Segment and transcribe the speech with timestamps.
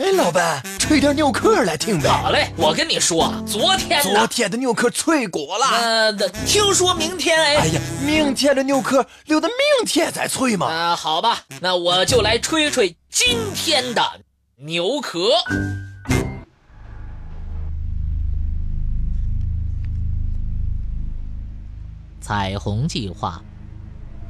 [0.00, 2.08] 哎，老板，吹点牛壳来听呗。
[2.08, 5.66] 好嘞，我跟你说，昨天昨天的牛壳脆骨了。
[5.78, 6.12] 呃，
[6.46, 7.56] 听说明天哎。
[7.56, 10.68] 哎呀，明天的牛壳留到明天再吹嘛。
[10.68, 14.02] 啊，好吧，那我就来吹吹今天的
[14.56, 15.18] 牛壳。
[22.22, 23.42] 彩虹计划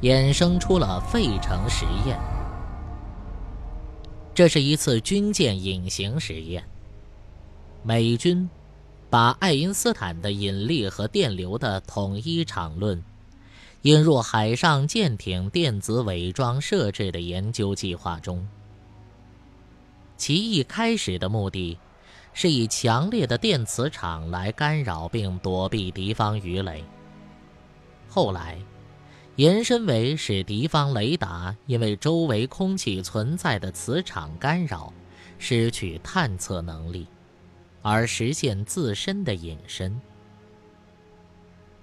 [0.01, 2.19] 衍生出了费城实验。
[4.33, 6.63] 这是一次军舰隐形实验。
[7.83, 8.49] 美军
[9.09, 13.03] 把爱因斯坦的引力和电流的统一场论
[13.81, 18.47] 引入海上舰艇电子伪装设置的研究计划中。
[20.15, 21.77] 其一开始的目的
[22.33, 26.83] 是以强烈的电磁场来干扰并躲避敌方鱼雷。
[28.07, 28.57] 后来。
[29.41, 34.93] 延伸为使敌方雷达因为周围空气存在的磁场干扰，
[35.39, 37.07] 失去探测能力，
[37.81, 39.99] 而实现自身的隐身。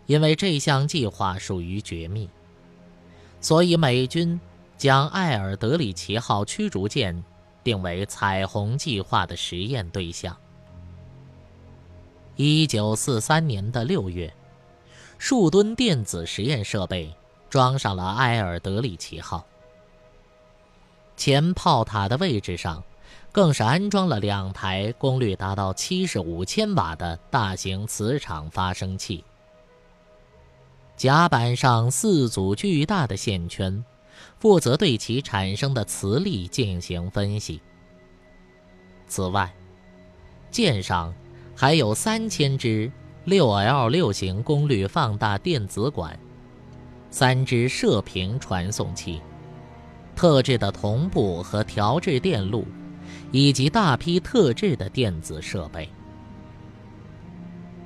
[0.06, 2.30] 因为这项计划属于绝密，
[3.40, 4.40] 所以美军
[4.76, 7.24] 将艾尔德里奇号驱逐舰
[7.64, 10.36] 定为彩虹计划的实验对象。
[12.36, 14.32] 一九四三年的六月，
[15.18, 17.12] 数吨电子实验设备。
[17.50, 19.46] 装上了埃尔德里奇号，
[21.16, 22.82] 前炮塔的位置上，
[23.32, 29.24] 更是安装了两台功率达到七十五千瓦的大型磁场发生器。
[30.96, 33.84] 甲板上四组巨大的线圈，
[34.38, 37.62] 负责对其产生的磁力进行分析。
[39.06, 39.54] 此外，
[40.50, 41.14] 舰上
[41.56, 42.90] 还有三千只
[43.24, 46.18] 六 L 六型功率放大电子管。
[47.10, 49.20] 三支射频传送器、
[50.14, 52.66] 特制的同步和调制电路，
[53.32, 55.88] 以及大批特制的电子设备。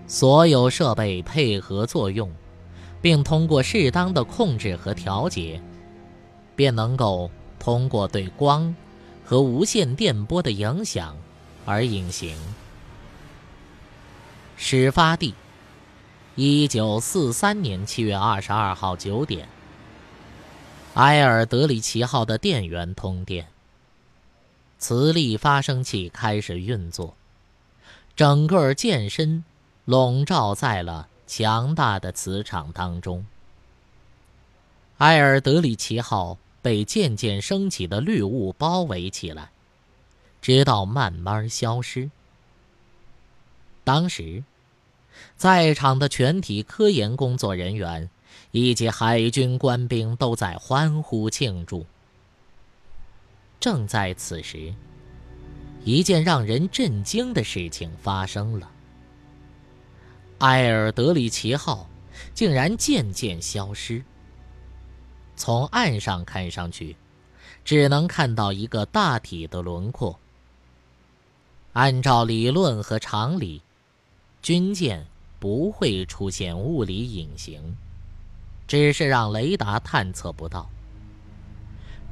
[0.07, 2.31] 所有设备配合作用，
[3.01, 5.63] 并通过适当的控制和调节，
[6.57, 8.75] 便能够通过对光
[9.25, 11.17] 和无线电波的影响
[11.65, 12.37] 而隐形。
[14.57, 15.33] 始发地。
[16.35, 19.47] 一九四三年七月二十二号九点，
[20.95, 23.49] 埃尔德里奇号的电源通电，
[24.79, 27.15] 磁力发生器开始运作，
[28.17, 29.45] 整个舰身
[29.85, 33.27] 笼罩在了强大的磁场当中。
[34.99, 39.51] 埃尔德里奇号被渐渐升起的绿雾包围起来，
[40.41, 42.11] 直到慢慢消失。
[43.85, 44.43] 当时。
[45.37, 48.09] 在场的全体科研工作人员
[48.51, 51.87] 以及海军官兵都在欢呼庆祝。
[53.59, 54.75] 正在此时，
[55.85, 58.71] 一件让人震惊的事情发生了：
[60.39, 61.89] 埃尔德里奇号
[62.35, 64.03] 竟然渐渐消失。
[65.37, 66.97] 从岸上看上去，
[67.65, 70.19] 只能看到一个大体的轮廓。
[71.73, 73.63] 按照理论和常理，
[74.43, 75.07] 军舰。
[75.43, 77.77] 不会出现物理隐形，
[78.69, 80.71] 只是让雷达探测不到。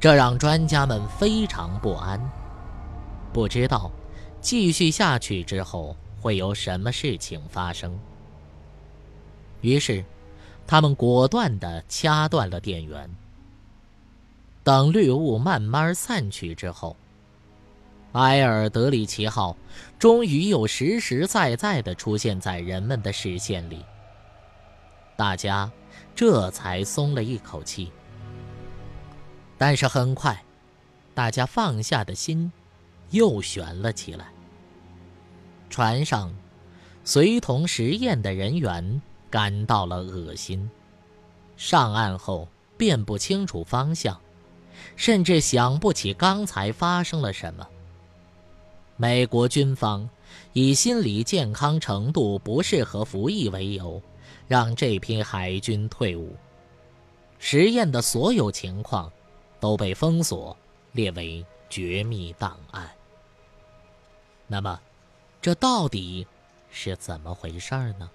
[0.01, 2.19] 这让专家们非常不安，
[3.31, 3.89] 不知道
[4.41, 7.97] 继续下去之后会有什么事情发生。
[9.61, 10.03] 于是，
[10.67, 13.09] 他们果断地掐断了电源。
[14.61, 16.97] 等绿雾慢慢散去之后。
[18.13, 19.55] 埃尔德里奇号
[19.97, 23.85] 终于又实实在在地出现在人们的视线里，
[25.15, 25.71] 大家
[26.13, 27.91] 这才松了一口气。
[29.57, 30.43] 但是很快，
[31.13, 32.51] 大家放下的心
[33.11, 34.25] 又悬了起来。
[35.69, 36.33] 船上
[37.05, 40.69] 随同实验的人员感到了恶心，
[41.55, 44.19] 上岸后辨不清楚方向，
[44.97, 47.65] 甚至想不起刚才发生了什么。
[49.01, 50.07] 美国军方
[50.53, 53.99] 以心理健康程度不适合服役为由，
[54.47, 56.35] 让这批海军退伍。
[57.39, 59.11] 实验的所有情况
[59.59, 60.55] 都被封锁，
[60.91, 62.91] 列为绝密档案。
[64.45, 64.79] 那么，
[65.41, 66.27] 这到底
[66.69, 68.07] 是怎么回事呢？